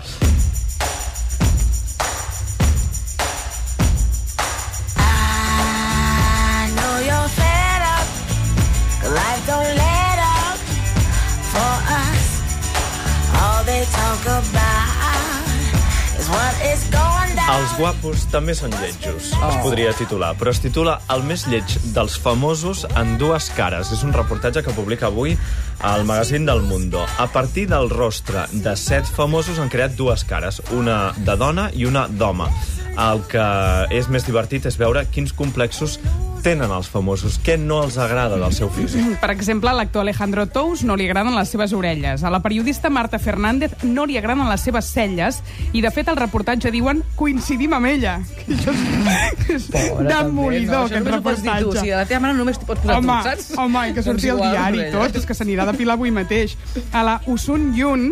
Els 17.45 17.75
guapos 17.77 18.23
també 18.33 18.55
són 18.57 18.73
lletjos, 18.81 19.29
oh. 19.37 19.49
es 19.51 19.57
podria 19.61 19.93
titular, 19.99 20.31
però 20.41 20.53
es 20.55 20.63
titula 20.65 20.95
El 21.13 21.27
més 21.29 21.45
lleig 21.51 21.75
dels 21.93 22.17
famosos 22.19 22.87
en 22.97 23.15
dues 23.21 23.51
cares. 23.57 23.93
És 23.93 24.01
un 24.07 24.15
reportatge 24.17 24.63
que 24.65 24.73
publica 24.73 25.11
avui 25.11 25.37
al 25.85 26.07
magazín 26.09 26.49
del 26.49 26.65
Mundo. 26.65 27.05
A 27.21 27.27
partir 27.29 27.67
del 27.69 27.91
rostre 27.93 28.47
de 28.51 28.75
set 28.81 29.05
famosos 29.05 29.61
han 29.61 29.69
creat 29.69 29.93
dues 29.99 30.25
cares, 30.25 30.63
una 30.73 31.13
de 31.17 31.37
dona 31.37 31.69
i 31.77 31.85
una 31.85 32.07
d'home. 32.09 32.49
El 32.95 33.25
que 33.29 33.47
és 33.93 34.09
més 34.09 34.25
divertit 34.25 34.65
és 34.71 34.81
veure 34.81 35.05
quins 35.13 35.35
complexos 35.37 35.99
tenen 36.45 36.71
els 36.75 36.91
famosos, 36.93 37.39
què 37.41 37.57
no 37.61 37.81
els 37.87 37.97
agrada 38.01 38.37
del 38.41 38.53
seu 38.53 38.69
físic. 38.73 39.17
Per 39.23 39.31
exemple, 39.33 39.71
a 39.71 39.77
l'actor 39.79 40.05
Alejandro 40.05 40.45
Tous 40.53 40.83
no 40.85 40.97
li 41.01 41.07
agraden 41.09 41.35
les 41.37 41.49
seves 41.49 41.73
orelles. 41.73 42.23
A 42.23 42.31
la 42.33 42.43
periodista 42.45 42.91
Marta 42.93 43.19
Fernández 43.19 43.73
no 43.83 44.05
li 44.05 44.19
agraden 44.21 44.45
les 44.51 44.61
seves 44.61 44.91
celles 44.93 45.41
i, 45.73 45.81
de 45.81 45.91
fet, 45.95 46.11
al 46.13 46.21
reportatge 46.21 46.73
diuen 46.75 47.01
coincidim 47.17 47.73
amb 47.79 47.91
ella. 47.95 48.19
Que 48.45 48.55
això 48.59 48.73
és, 48.75 49.55
és 49.55 49.69
demolidor, 49.73 50.85
no, 50.85 50.85
aquest 50.85 50.95
això 50.95 51.01
només 51.05 51.17
ho 51.19 51.25
pots 51.25 51.43
dir 51.43 51.51
tu. 51.51 51.55
O 51.55 51.73
reportatge. 51.73 51.81
sigui, 51.81 51.93
a 51.95 52.03
la 52.03 52.07
teva 52.09 52.21
mare 52.25 52.37
només 52.39 52.61
t'hi 52.61 52.69
pots 52.69 52.85
posar 52.85 52.99
Home, 53.01 53.17
tu, 53.17 53.31
saps? 53.31 53.49
home, 53.65 53.83
i 53.89 53.97
que 53.97 54.05
surti 54.05 54.29
Doncs 54.29 54.31
al 54.31 54.37
igual, 54.37 54.55
diari 54.55 54.83
i 54.85 54.93
tot, 54.93 55.19
és 55.21 55.27
que 55.29 55.37
s'anirà 55.39 55.65
a 55.65 55.73
depilar 55.73 55.97
avui 55.99 56.13
mateix. 56.15 56.57
A 56.93 57.05
la 57.07 57.19
Usun 57.31 57.73
Yun 57.77 58.09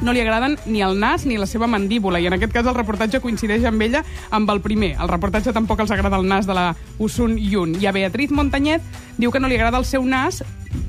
no 0.00 0.12
li 0.12 0.20
agraden 0.20 0.56
ni 0.66 0.82
el 0.82 0.98
nas 1.00 1.26
ni 1.26 1.38
la 1.38 1.46
seva 1.46 1.68
mandíbula, 1.70 2.20
i 2.20 2.26
en 2.26 2.36
aquest 2.36 2.52
cas 2.52 2.66
el 2.66 2.76
reportatge 2.76 3.20
coincideix 3.20 3.64
amb 3.68 3.82
ella 3.82 4.04
amb 4.30 4.50
el 4.50 4.62
primer. 4.64 4.94
El 5.00 5.12
reportatge 5.12 5.54
tampoc 5.56 5.80
els 5.80 5.90
agrada 5.90 6.18
el 6.20 6.28
nas 6.28 6.48
de 6.48 6.56
la 6.56 6.74
Usun 6.98 7.36
Yun. 7.38 7.76
I 7.80 7.86
a 7.86 7.92
Beatriz 7.92 8.32
Montanyet 8.32 8.82
diu 9.18 9.30
que 9.30 9.40
no 9.40 9.48
li 9.48 9.58
agrada 9.58 9.78
el 9.78 9.88
seu 9.88 10.04
nas 10.04 10.42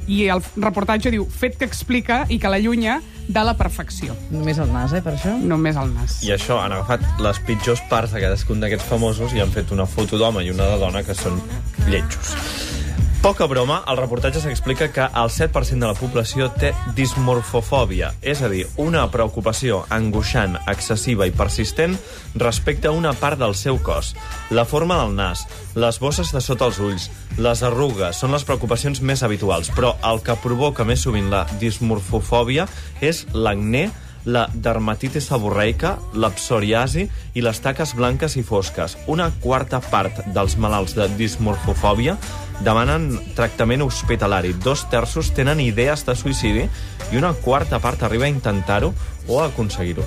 i 0.08 0.26
el 0.30 0.44
reportatge 0.58 1.12
diu 1.14 1.26
fet 1.26 1.58
que 1.58 1.68
explica 1.68 2.26
i 2.30 2.40
que 2.40 2.50
l'allunya 2.52 3.00
de 3.32 3.44
la 3.46 3.56
perfecció. 3.58 4.16
Només 4.32 4.60
el 4.60 4.72
nas, 4.74 4.94
eh, 4.94 5.02
per 5.02 5.16
això? 5.16 5.38
Només 5.40 5.78
el 5.80 5.94
nas. 5.94 6.20
I 6.26 6.34
això, 6.36 6.60
han 6.62 6.76
agafat 6.76 7.06
les 7.24 7.40
pitjors 7.48 7.82
parts 7.90 8.12
de 8.12 8.22
cadascun 8.24 8.60
d'aquests 8.60 8.90
famosos 8.90 9.34
i 9.34 9.40
han 9.40 9.54
fet 9.54 9.72
una 9.72 9.86
foto 9.86 10.18
d'home 10.18 10.44
i 10.44 10.52
una 10.52 10.68
de 10.74 10.78
dona 10.82 11.04
que 11.04 11.16
són 11.16 11.40
lletjos. 11.88 12.81
Poca 13.22 13.46
broma, 13.46 13.84
al 13.86 14.00
reportatge 14.00 14.40
s'explica 14.42 14.88
que 14.90 15.04
el 15.06 15.30
7% 15.30 15.78
de 15.78 15.86
la 15.86 15.94
població 15.94 16.48
té 16.58 16.72
dismorfofòbia, 16.98 18.10
és 18.26 18.42
a 18.42 18.50
dir, 18.50 18.64
una 18.82 19.04
preocupació 19.14 19.84
angoixant, 19.94 20.58
excessiva 20.66 21.28
i 21.30 21.36
persistent 21.38 21.94
respecte 22.34 22.90
a 22.90 22.96
una 22.98 23.14
part 23.14 23.38
del 23.38 23.54
seu 23.54 23.78
cos. 23.78 24.16
La 24.50 24.66
forma 24.66 24.98
del 25.04 25.14
nas, 25.14 25.46
les 25.78 26.02
bosses 26.02 26.34
de 26.34 26.42
sota 26.42 26.66
els 26.66 26.82
ulls, 26.82 27.10
les 27.38 27.62
arrugues 27.62 28.18
són 28.18 28.34
les 28.34 28.48
preocupacions 28.48 29.06
més 29.06 29.22
habituals, 29.22 29.70
però 29.70 29.94
el 30.02 30.26
que 30.26 30.42
provoca 30.42 30.82
més 30.82 31.06
sovint 31.06 31.30
la 31.30 31.46
dismorfofòbia 31.62 32.66
és 33.06 33.28
l'acné, 33.38 33.92
la 34.26 34.48
dermatitis 34.54 35.30
seborreica, 35.30 36.00
la 36.14 36.34
psoriasi 36.34 37.06
i 37.38 37.42
les 37.46 37.62
taques 37.62 37.94
blanques 37.98 38.34
i 38.38 38.44
fosques. 38.46 38.98
Una 39.06 39.30
quarta 39.42 39.78
part 39.94 40.26
dels 40.34 40.58
malalts 40.58 40.98
de 40.98 41.06
dismorfofòbia 41.22 42.18
demanen 42.64 43.10
tractament 43.36 43.84
hospitalari. 43.86 44.54
Dos 44.54 44.86
terços 44.90 45.32
tenen 45.36 45.62
idees 45.64 46.06
de 46.08 46.16
suïcidi 46.16 46.68
i 47.12 47.20
una 47.20 47.34
quarta 47.34 47.80
part 47.84 48.04
arriba 48.04 48.26
a 48.28 48.34
intentar-ho 48.34 48.94
o 49.28 49.42
a 49.42 49.48
aconseguir-ho. 49.50 50.06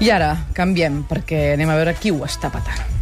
I 0.00 0.08
ara, 0.14 0.32
canviem, 0.56 1.02
perquè 1.08 1.50
anem 1.54 1.68
a 1.68 1.76
veure 1.76 1.96
qui 1.98 2.12
ho 2.12 2.24
està 2.24 2.48
patant. 2.52 2.99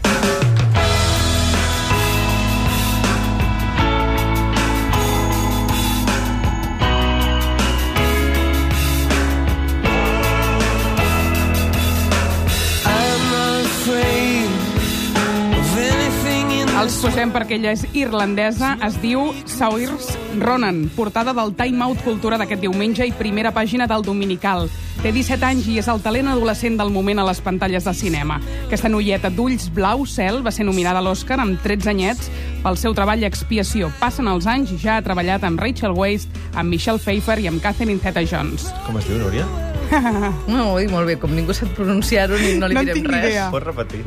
Posem 16.97 17.29
perquè 17.35 17.59
ella 17.59 17.73
és 17.75 17.83
irlandesa, 17.93 18.71
es 18.87 18.95
diu 19.03 19.27
Saoirse 19.51 20.17
Ronan, 20.41 20.87
portada 20.97 21.35
del 21.37 21.53
Time 21.59 21.85
Out 21.85 22.01
Cultura 22.07 22.39
d'aquest 22.41 22.63
diumenge 22.65 23.05
i 23.05 23.13
primera 23.13 23.53
pàgina 23.53 23.87
del 23.91 24.07
Dominical. 24.07 24.71
Té 25.03 25.13
17 25.13 25.45
anys 25.45 25.69
i 25.69 25.77
és 25.83 25.89
el 25.93 26.01
talent 26.03 26.31
adolescent 26.33 26.79
del 26.81 26.93
moment 26.95 27.21
a 27.21 27.27
les 27.29 27.43
pantalles 27.45 27.85
de 27.85 27.95
cinema. 27.95 28.41
Aquesta 28.65 28.89
noieta 28.89 29.29
d'ulls 29.29 29.69
blau 29.75 30.07
cel 30.09 30.41
va 30.47 30.55
ser 30.55 30.65
nominada 30.67 31.03
a 31.03 31.05
l'Oscar 31.05 31.39
amb 31.43 31.61
13 31.63 31.93
anyets 31.93 32.33
pel 32.65 32.81
seu 32.81 32.97
treball 32.97 33.27
Expiació. 33.29 33.93
Passen 34.01 34.31
els 34.33 34.49
anys 34.49 34.73
i 34.73 34.81
ja 34.83 34.97
ha 34.97 35.05
treballat 35.05 35.45
amb 35.45 35.61
Rachel 35.61 35.95
Weisz, 35.99 36.27
amb 36.55 36.73
Michelle 36.73 37.03
Pfeiffer 37.03 37.39
i 37.45 37.53
amb 37.53 37.63
Catherine 37.63 38.01
Zeta-Jones. 38.01 38.73
Com 38.87 38.97
es 39.03 39.11
diu, 39.11 39.21
Núria? 39.21 39.47
No, 40.53 40.73
oi, 40.75 40.87
molt 40.91 41.07
bé, 41.09 41.17
com 41.21 41.33
ningú 41.35 41.55
sap 41.57 41.71
pronunciar-ho 41.77 42.37
ni 42.41 42.55
no 42.61 42.69
li 42.71 42.75
No 42.79 42.85
direm 42.85 43.05
res. 43.09 43.25
idea. 43.31 43.49
Pots 43.55 43.67
repetir? 43.67 44.03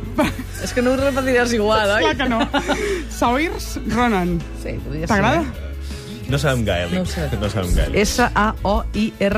És 0.62 0.72
que 0.76 0.82
no 0.84 0.92
ho 0.94 1.00
repetiràs 1.00 1.52
igual, 1.56 1.90
oi? 1.98 2.02
Clar 2.06 2.16
que 2.20 2.28
no. 2.30 2.40
Saoirse 3.18 3.82
Ronan. 3.92 4.36
Sí, 4.62 4.76
podria 4.84 5.06
ser. 5.06 5.12
T'agrada? 5.14 5.44
No 6.32 6.38
sabem 6.40 6.62
gaèlic. 6.64 6.94
No 6.96 7.02
ho 7.04 7.08
sé. 7.08 7.26
No 7.36 7.48
sabem 7.52 7.74
gaèlic. 7.76 7.96
S-A-O-I-R-S-E. 8.06 9.34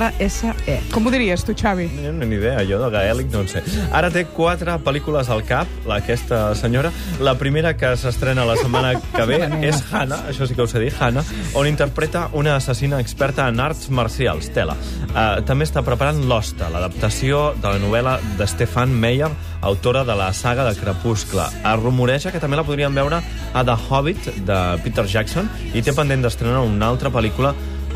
Com 0.94 1.06
ho 1.08 1.10
diries 1.10 1.42
tu, 1.42 1.50
Xavi? 1.58 1.88
No, 1.96 2.12
no, 2.14 2.22
ni 2.30 2.36
idea, 2.38 2.60
jo 2.68 2.78
de 2.78 2.90
gaèlic 2.94 3.32
no 3.32 3.40
en 3.42 3.48
sé. 3.50 3.60
Ara 3.90 4.10
té 4.14 4.22
quatre 4.30 4.76
pel·lícules 4.86 5.26
al 5.34 5.42
cap, 5.48 5.66
la, 5.90 5.98
aquesta 5.98 6.38
senyora. 6.54 6.92
La 7.24 7.34
primera 7.40 7.74
que 7.74 7.90
s'estrena 7.98 8.46
la 8.46 8.54
setmana 8.60 8.94
que 9.16 9.24
ve 9.26 9.40
és 9.66 9.82
Hannah, 9.90 10.20
això 10.30 10.46
sí 10.46 10.54
que 10.54 10.62
ho 10.62 10.68
sé 10.70 10.78
dir, 10.84 10.92
Hannah, 10.94 11.24
on 11.58 11.66
interpreta 11.66 12.28
una 12.38 12.54
assassina 12.60 13.00
experta 13.02 13.48
en 13.50 13.58
arts 13.64 13.90
marcials, 13.90 14.54
tela. 14.54 14.76
Uh, 15.10 15.42
també 15.48 15.64
està 15.66 15.82
preparant 15.82 16.22
L'Hosta, 16.30 16.70
l'adaptació 16.70 17.54
de 17.58 17.68
la 17.74 17.78
novel·la 17.82 18.14
de 18.38 18.46
Stefan 18.50 18.94
Meyer, 18.94 19.30
autora 19.64 20.04
de 20.04 20.14
la 20.14 20.32
saga 20.32 20.64
de 20.68 20.76
Crepuscle. 20.76 21.46
Es 21.64 21.80
rumoreja 21.80 22.32
que 22.32 22.40
també 22.40 22.58
la 22.60 22.64
podríem 22.68 22.94
veure 22.94 23.22
a 23.54 23.64
The 23.64 23.76
Hobbit, 23.88 24.26
de 24.44 24.58
Peter 24.84 25.06
Jackson, 25.08 25.48
i 25.72 25.82
té 25.82 25.94
pendent 25.96 26.24
d'estrenar 26.24 26.60
una 26.68 26.92
altra 26.92 27.10
pel·lícula 27.10 27.54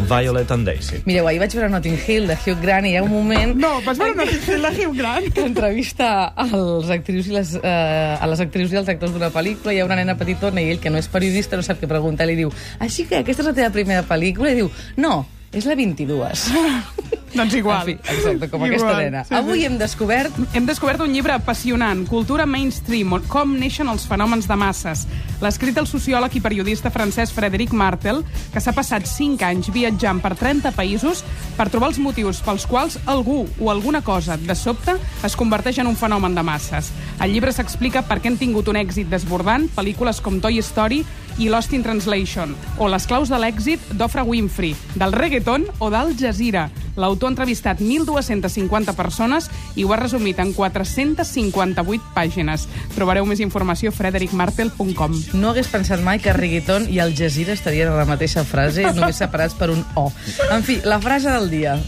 Violet 0.08 0.50
and 0.54 0.64
Daisy. 0.64 1.02
Mireu, 1.04 1.26
ahir 1.26 1.40
vaig 1.42 1.54
veure 1.58 1.68
Notting 1.72 1.98
Hill 1.98 2.28
de 2.30 2.36
Hugh 2.38 2.60
Grant 2.62 2.86
i 2.86 2.92
hi 2.92 2.98
ha 3.00 3.02
un 3.02 3.10
moment 3.10 3.54
No, 3.58 3.72
vas 3.84 3.98
veure 3.98 4.14
una 4.14 4.58
la 4.62 4.70
Hugh 4.70 4.94
Grant? 4.96 5.28
que 5.34 5.44
entrevista 5.50 6.10
als 6.38 6.88
actrius 6.94 7.28
i 7.28 7.34
les, 7.34 7.54
eh, 7.58 8.16
a 8.16 8.30
les 8.30 8.44
actrius 8.46 8.72
i 8.72 8.80
els 8.80 8.88
actors 8.94 9.12
d'una 9.16 9.32
pel·lícula 9.34 9.74
hi 9.74 9.82
ha 9.82 9.88
una 9.88 9.98
nena 9.98 10.16
petitona 10.16 10.62
i 10.62 10.70
ell, 10.72 10.80
que 10.80 10.94
no 10.94 11.02
és 11.02 11.10
periodista, 11.10 11.58
no 11.58 11.66
sap 11.66 11.82
què 11.82 11.90
preguntar, 11.90 12.30
li 12.30 12.38
diu 12.38 12.54
així 12.78 13.08
que 13.10 13.24
aquesta 13.24 13.42
és 13.42 13.50
la 13.50 13.56
teva 13.58 13.74
primera 13.74 14.06
pel·lícula? 14.06 14.54
I 14.54 14.62
diu, 14.62 14.70
no, 15.02 15.24
és 15.52 15.66
la 15.66 15.74
22. 15.78 16.48
Doncs 17.34 17.54
igual. 17.54 17.88
En 17.88 17.98
fi, 17.98 18.14
exacte, 18.14 18.48
com 18.48 18.64
Igual, 18.64 18.72
aquesta 18.74 18.98
nena. 18.98 19.24
sí, 19.24 19.28
sí. 19.28 19.34
Avui 19.34 19.64
hem 19.64 19.78
descobert 19.78 20.32
Hem 20.54 20.66
descobert 20.66 21.00
un 21.04 21.12
llibre 21.12 21.32
apassionant, 21.34 22.06
Cultura 22.08 22.46
Mainstream, 22.46 23.12
on 23.12 23.24
com 23.28 23.52
neixen 23.58 23.88
els 23.88 24.06
fenòmens 24.08 24.48
de 24.48 24.56
masses. 24.56 25.06
L'ha 25.40 25.50
escrit 25.52 25.76
el 25.78 25.86
sociòleg 25.86 26.34
i 26.38 26.40
periodista 26.40 26.90
francès 26.90 27.32
Frédéric 27.32 27.72
Martel, 27.76 28.22
que 28.52 28.60
s'ha 28.60 28.72
passat 28.72 29.06
5 29.06 29.44
anys 29.46 29.68
viatjant 29.74 30.22
per 30.24 30.34
30 30.34 30.72
països 30.74 31.22
per 31.56 31.68
trobar 31.68 31.92
els 31.92 32.00
motius 32.02 32.40
pels 32.42 32.66
quals 32.66 32.98
algú 33.06 33.46
o 33.60 33.70
alguna 33.70 34.02
cosa, 34.02 34.36
de 34.36 34.54
sobte, 34.58 34.96
es 35.24 35.36
converteix 35.36 35.78
en 35.78 35.86
un 35.86 35.96
fenomen 35.96 36.34
de 36.34 36.42
masses. 36.42 36.90
Al 37.18 37.30
llibre 37.30 37.52
s'explica 37.52 38.02
per 38.02 38.20
què 38.20 38.32
han 38.32 38.38
tingut 38.40 38.68
un 38.68 38.76
èxit 38.80 39.08
desbordant 39.10 39.68
pel·lícules 39.76 40.20
com 40.24 40.40
Toy 40.40 40.58
Story 40.64 41.04
i 41.38 41.48
Lost 41.48 41.72
in 41.72 41.82
Translation, 41.86 42.54
o 42.78 42.88
les 42.90 43.06
claus 43.06 43.30
de 43.30 43.38
l'èxit 43.38 43.82
d'Ofra 43.94 44.24
Winfrey, 44.26 44.74
del 44.98 45.14
reggaeton 45.14 45.66
o 45.78 45.90
d'Al 45.90 46.14
Jazeera. 46.18 46.68
L'autor 46.98 47.28
ha 47.28 47.32
entrevistat 47.32 47.80
1.250 47.80 48.94
persones 48.98 49.46
i 49.78 49.84
ho 49.86 49.92
ha 49.94 50.00
resumit 50.00 50.40
en 50.42 50.52
458 50.52 52.12
pàgines. 52.16 52.66
Trobareu 52.96 53.26
més 53.26 53.42
informació 53.44 53.92
a 53.92 53.94
fredericmartel.com. 53.94 55.14
no 55.38 55.50
hagués 55.52 55.70
pensat 55.70 56.02
mai 56.02 56.18
que 56.18 56.34
Reggaeton 56.34 56.88
i 56.90 56.98
el 56.98 57.14
Jazeera 57.16 57.54
estarien 57.54 57.92
a 57.92 57.96
la 57.96 58.08
mateixa 58.08 58.44
frase, 58.44 58.82
només 58.94 59.22
separats 59.22 59.54
per 59.54 59.70
un 59.70 59.84
O. 59.94 60.10
En 60.50 60.66
fi, 60.66 60.80
la 60.84 61.00
frase 61.00 61.30
del 61.30 61.50
dia. 61.50 61.78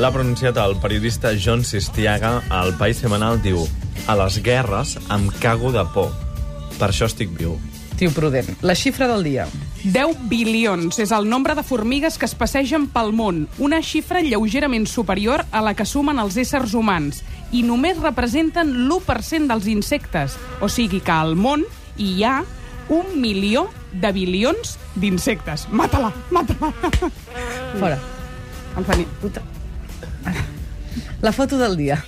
L'ha 0.00 0.10
pronunciat 0.10 0.56
el 0.56 0.78
periodista 0.80 1.34
John 1.36 1.64
Sistiaga 1.68 2.40
al 2.48 2.72
País 2.80 3.02
Semanal, 3.02 3.42
diu 3.44 3.66
A 4.08 4.16
les 4.18 4.40
guerres 4.42 4.96
em 5.12 5.28
cago 5.38 5.70
de 5.70 5.84
por. 5.94 6.10
Per 6.78 6.88
això 6.88 7.06
estic 7.06 7.30
viu. 7.38 7.58
Tio 8.02 8.10
prudent. 8.10 8.48
La 8.66 8.74
xifra 8.74 9.06
del 9.06 9.22
dia. 9.22 9.44
10 9.84 10.24
bilions 10.26 10.96
és 10.98 11.12
el 11.14 11.28
nombre 11.30 11.54
de 11.54 11.62
formigues 11.62 12.16
que 12.18 12.26
es 12.26 12.32
passegen 12.34 12.88
pel 12.90 13.12
món, 13.14 13.44
una 13.62 13.78
xifra 13.78 14.18
lleugerament 14.26 14.88
superior 14.90 15.44
a 15.54 15.60
la 15.62 15.76
que 15.78 15.86
sumen 15.86 16.18
els 16.18 16.34
éssers 16.42 16.74
humans, 16.74 17.20
i 17.54 17.62
només 17.62 18.00
representen 18.02 18.72
l'1% 18.88 19.46
dels 19.46 19.68
insectes. 19.70 20.34
O 20.58 20.66
sigui 20.66 20.98
que 20.98 21.14
al 21.14 21.36
món 21.38 21.62
hi 21.94 22.24
ha 22.26 22.40
un 22.90 23.14
milió 23.22 23.68
de 23.92 24.10
bilions 24.10 24.80
d'insectes. 24.96 25.68
Mata-la, 25.70 26.10
mata-la. 26.34 26.72
Fora. 27.78 28.00
Enfani, 28.82 29.06
Puta. 29.22 29.46
La 31.22 31.30
foto 31.30 31.54
del 31.54 31.76
dia. 31.76 32.02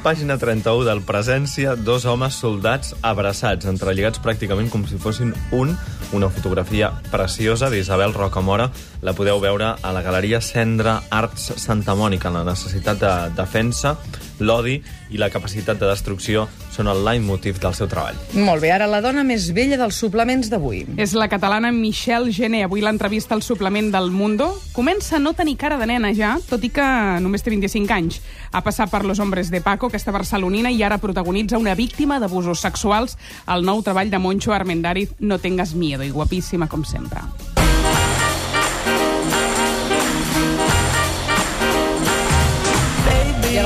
Pàgina 0.00 0.38
31 0.40 0.86
del 0.88 1.02
Presència, 1.04 1.74
dos 1.76 2.06
homes 2.08 2.38
soldats 2.40 2.94
abraçats, 3.04 3.66
entrelligats 3.68 4.22
pràcticament 4.24 4.70
com 4.72 4.86
si 4.88 4.96
fossin 4.96 5.34
un, 5.52 5.74
una 6.16 6.30
fotografia 6.32 6.88
preciosa 7.12 7.68
d'Isabel 7.68 8.14
Rocamora. 8.16 8.70
La 9.04 9.12
podeu 9.12 9.42
veure 9.44 9.74
a 9.76 9.92
la 9.92 10.00
Galeria 10.00 10.40
Cendra 10.40 11.02
Arts 11.12 11.50
Santa 11.60 11.92
Mònica. 11.92 12.32
La 12.32 12.46
necessitat 12.48 13.02
de 13.02 13.12
defensa, 13.36 13.92
l'odi 14.40 14.80
i 15.10 15.20
la 15.20 15.30
capacitat 15.30 15.78
de 15.80 15.88
destrucció 15.88 16.46
són 16.70 16.88
el 16.90 17.02
leitmotiv 17.04 17.60
del 17.60 17.74
seu 17.76 17.88
treball. 17.90 18.18
Molt 18.34 18.62
bé, 18.62 18.72
ara 18.72 18.88
la 18.90 19.02
dona 19.04 19.24
més 19.26 19.50
vella 19.54 19.78
dels 19.80 19.98
suplements 20.00 20.50
d'avui. 20.50 20.84
És 21.00 21.14
la 21.18 21.28
catalana 21.28 21.72
Michelle 21.74 22.32
Gené. 22.32 22.64
Avui 22.64 22.82
l'entrevista 22.84 23.34
al 23.36 23.42
suplement 23.42 23.90
del 23.92 24.10
Mundo. 24.10 24.50
Comença 24.72 25.16
a 25.16 25.22
no 25.22 25.34
tenir 25.34 25.56
cara 25.60 25.78
de 25.78 25.88
nena 25.90 26.14
ja, 26.16 26.36
tot 26.48 26.64
i 26.64 26.72
que 26.72 26.86
només 27.20 27.44
té 27.44 27.52
25 27.52 27.94
anys. 27.94 28.20
Ha 28.52 28.64
passat 28.66 28.90
per 28.90 29.04
Los 29.04 29.20
Hombres 29.20 29.50
de 29.50 29.60
Paco, 29.60 29.90
aquesta 29.90 30.14
barcelonina, 30.14 30.70
i 30.70 30.82
ara 30.82 30.98
protagonitza 30.98 31.58
una 31.58 31.76
víctima 31.78 32.18
d'abusos 32.20 32.62
sexuals 32.64 33.16
al 33.46 33.64
nou 33.66 33.82
treball 33.82 34.10
de 34.10 34.18
Moncho 34.18 34.54
Armendariz, 34.56 35.14
No 35.20 35.38
tengas 35.38 35.74
miedo, 35.74 36.04
i 36.04 36.10
guapíssima 36.10 36.68
com 36.68 36.84
sempre. 36.84 37.20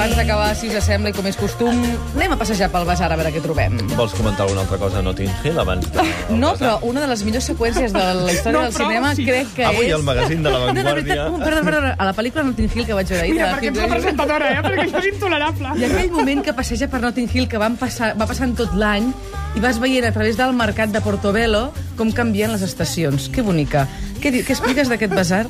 Abans 0.05 0.19
d'acabar, 0.21 0.53
si 0.53 0.69
us 0.69 0.85
sembla, 0.85 1.09
i 1.09 1.15
com 1.17 1.25
és 1.25 1.37
costum, 1.41 1.79
anem 2.13 2.35
a 2.35 2.37
passejar 2.37 2.67
pel 2.69 2.85
basar 2.85 3.07
a 3.09 3.17
veure 3.17 3.31
què 3.33 3.41
trobem. 3.41 3.79
Vols 3.97 4.13
comentar 4.13 4.45
alguna 4.45 4.61
altra 4.67 4.77
cosa 4.77 4.99
a 5.01 5.03
Notting 5.07 5.31
Hill 5.41 5.61
abans 5.63 5.87
de... 5.95 6.05
No, 6.43 6.51
però 6.61 6.75
una 6.85 7.01
de 7.01 7.09
les 7.09 7.23
millors 7.25 7.49
seqüències 7.49 7.95
de 7.95 8.03
la 8.19 8.35
història 8.35 8.59
No, 8.59 8.65
del 8.67 8.75
cinema 8.77 9.15
sí. 9.17 9.25
crec 9.25 9.55
que 9.57 9.65
Avui 9.65 9.89
és... 9.89 9.95
al 9.97 10.05
magazín 10.05 10.45
de 10.45 10.53
La 10.53 10.59
No, 10.67 10.67
de 10.77 10.85
Vanguardia... 10.85 11.17
perdona, 11.41 11.65
perdona, 11.71 11.95
a 11.97 12.09
la 12.11 12.13
pel·lícula 12.19 12.45
Notting 12.51 12.69
Hill 12.75 12.85
que 12.91 12.99
vaig 13.01 13.15
veure 13.15 13.23
ahir... 13.25 13.33
Mira, 13.39 13.49
de 13.49 13.55
perquè 13.57 13.71
ets 13.73 13.81
la 13.81 13.89
presentadora, 13.95 14.51
eh? 14.53 14.61
Perquè 14.69 14.85
això 14.91 15.01
és 15.01 15.09
intolerable. 15.15 15.73
I 15.81 15.89
aquell 15.89 16.13
moment 16.19 16.45
que 16.45 16.57
passeja 16.61 16.91
per 16.93 17.01
Notting 17.01 17.33
Hill, 17.33 17.49
que 17.49 17.65
van 17.65 17.81
passar, 17.81 18.13
va 18.21 18.29
passant 18.29 18.53
tot 18.61 18.77
l'any, 18.77 19.09
i 19.57 19.63
vas 19.65 19.81
veient 19.81 20.05
a 20.05 20.13
través 20.13 20.37
del 20.37 20.53
mercat 20.59 20.93
de 20.93 21.01
Portobello 21.01 21.71
com 21.97 22.13
canvien 22.13 22.53
les 22.53 22.67
estacions. 22.67 23.31
Que 23.33 23.41
bonica. 23.47 23.89
Què, 24.25 24.31
què 24.41 24.55
expliques 24.55 24.89
d'aquest 24.89 25.13
basar? 25.13 25.43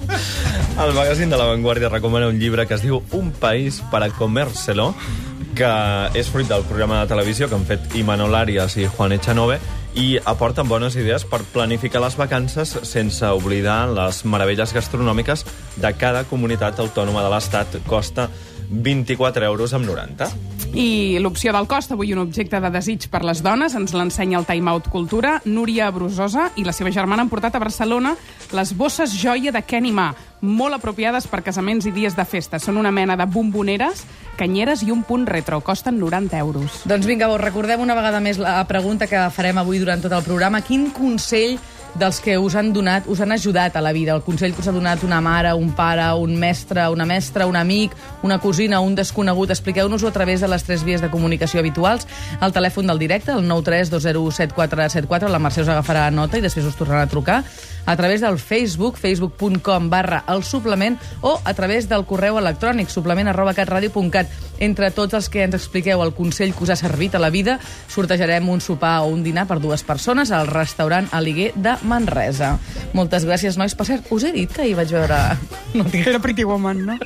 El 0.83 0.93
magazín 0.97 1.31
de 1.31 1.37
La 1.39 1.45
Vanguardia 1.47 1.87
recomana 1.93 2.27
un 2.27 2.41
llibre 2.43 2.65
que 2.67 2.75
es 2.75 2.83
diu 2.83 3.05
Un 3.15 3.29
país 3.31 3.77
para 3.93 4.09
comérselo, 4.11 4.89
que 5.55 5.69
és 6.19 6.27
fruit 6.27 6.49
del 6.51 6.65
programa 6.67 6.99
de 6.99 7.13
televisió 7.13 7.47
que 7.47 7.55
han 7.55 7.69
fet 7.69 7.95
Imanol 7.95 8.35
Arias 8.35 8.75
i 8.75 8.89
Juan 8.91 9.15
Echanove 9.15 9.61
i 9.95 10.19
aporten 10.27 10.67
bones 10.67 10.97
idees 10.99 11.23
per 11.23 11.45
planificar 11.55 12.03
les 12.03 12.19
vacances 12.19 12.75
sense 12.83 13.31
oblidar 13.31 13.93
les 13.95 14.25
meravelles 14.27 14.75
gastronòmiques 14.75 15.47
de 15.79 15.95
cada 15.95 16.25
comunitat 16.27 16.83
autònoma 16.83 17.23
de 17.23 17.31
l'Estat. 17.31 17.79
Costa 17.87 18.27
24 18.71 19.47
euros 19.47 19.79
amb 19.79 19.87
90. 19.87 20.54
I 20.75 21.21
l'opció 21.23 21.53
del 21.55 21.69
cost, 21.71 21.93
avui 21.95 22.11
un 22.11 22.19
objecte 22.19 22.59
de 22.59 22.69
desig 22.75 23.05
per 23.07 23.21
les 23.23 23.39
dones, 23.47 23.77
ens 23.79 23.93
l'ensenya 23.95 24.41
el 24.41 24.47
Time 24.49 24.73
Out 24.73 24.89
Cultura. 24.91 25.37
Núria 25.47 25.87
Brusosa 25.95 26.49
i 26.59 26.65
la 26.67 26.75
seva 26.75 26.91
germana 26.91 27.23
han 27.23 27.31
portat 27.31 27.55
a 27.55 27.61
Barcelona 27.63 28.17
les 28.51 28.73
bosses 28.75 29.15
joia 29.15 29.53
de 29.55 29.63
Kenny 29.63 29.93
Ma, 29.95 30.09
molt 30.43 30.75
apropiades 30.75 31.29
per 31.31 31.45
casaments 31.47 31.87
i 31.87 31.93
dies 31.95 32.19
de 32.19 32.25
festa. 32.27 32.59
Són 32.59 32.81
una 32.81 32.91
mena 32.91 33.15
de 33.15 33.27
bomboneres, 33.31 34.03
canyeres 34.37 34.83
i 34.83 34.91
un 34.91 35.05
punt 35.07 35.29
retro. 35.31 35.61
Costen 35.63 36.01
90 36.03 36.43
euros. 36.43 36.83
Doncs 36.91 37.07
vinga, 37.07 37.31
us 37.31 37.41
recordem 37.41 37.81
una 37.81 37.95
vegada 37.95 38.19
més 38.19 38.43
la 38.43 38.59
pregunta 38.67 39.07
que 39.07 39.29
farem 39.31 39.63
avui 39.63 39.79
durant 39.79 40.03
tot 40.03 40.13
el 40.13 40.27
programa. 40.27 40.65
Quin 40.67 40.91
consell 40.91 41.55
dels 41.99 42.21
que 42.21 42.37
us 42.39 42.55
han 42.55 42.73
donat, 42.73 43.07
us 43.09 43.21
han 43.21 43.33
ajudat 43.33 43.77
a 43.77 43.83
la 43.83 43.93
vida? 43.93 44.15
El 44.15 44.23
consell 44.23 44.55
que 44.55 44.63
us 44.63 44.69
ha 44.69 44.75
donat 44.75 45.03
una 45.05 45.21
mare, 45.21 45.53
un 45.55 45.73
pare, 45.73 46.07
un 46.19 46.37
mestre, 46.39 46.89
una 46.91 47.07
mestra, 47.07 47.47
un 47.47 47.57
amic, 47.57 47.95
una 48.23 48.39
cosina, 48.41 48.81
un 48.81 48.95
desconegut. 48.95 49.51
Expliqueu-nos-ho 49.51 50.09
a 50.09 50.13
través 50.13 50.41
de 50.41 50.49
les 50.49 50.65
tres 50.65 50.85
vies 50.85 51.01
de 51.01 51.11
comunicació 51.11 51.61
habituals. 51.61 52.07
El 52.41 52.53
telèfon 52.53 52.87
del 52.91 52.99
directe, 52.99 53.33
el 53.33 53.49
932017474. 53.51 55.29
La 55.31 55.43
Mercè 55.43 55.63
us 55.63 55.71
agafarà 55.71 56.11
nota 56.11 56.39
i 56.39 56.45
després 56.45 56.67
us 56.67 56.79
tornarà 56.79 57.05
a 57.07 57.11
trucar. 57.11 57.43
A 57.87 57.97
través 57.97 58.23
del 58.23 58.39
Facebook, 58.39 58.97
facebook.com 58.97 59.91
barra 59.91 60.25
el 60.29 60.43
suplement, 60.43 60.97
o 61.21 61.39
a 61.45 61.53
través 61.55 61.89
del 61.89 62.07
correu 62.09 62.39
electrònic 62.41 62.89
suplement 62.89 63.29
arroba 63.29 63.53
catradio.cat. 63.55 64.31
Entre 64.59 64.91
tots 64.95 65.15
els 65.19 65.29
que 65.29 65.43
ens 65.45 65.57
expliqueu 65.59 66.03
el 66.03 66.15
consell 66.17 66.55
que 66.55 66.65
us 66.65 66.73
ha 66.73 66.79
servit 66.81 67.15
a 67.15 67.21
la 67.21 67.31
vida, 67.31 67.59
sortejarem 67.93 68.49
un 68.49 68.63
sopar 68.65 69.01
o 69.03 69.11
un 69.13 69.23
dinar 69.27 69.47
per 69.51 69.61
dues 69.61 69.83
persones 69.85 70.31
al 70.33 70.49
restaurant 70.49 71.11
Aliguer 71.13 71.53
de 71.55 71.77
Manresa. 71.85 72.57
Moltes 72.97 73.27
gràcies, 73.29 73.59
nois. 73.61 73.77
Per 73.77 73.87
cert, 73.89 74.11
us 74.15 74.27
he 74.27 74.33
dit 74.35 74.53
que 74.53 74.65
ahir 74.67 74.77
vaig 74.79 74.93
veure... 74.97 75.21
No. 75.75 75.87
Era 75.93 76.21
Pretty 76.23 76.45
Woman, 76.47 76.85
no? 76.87 76.99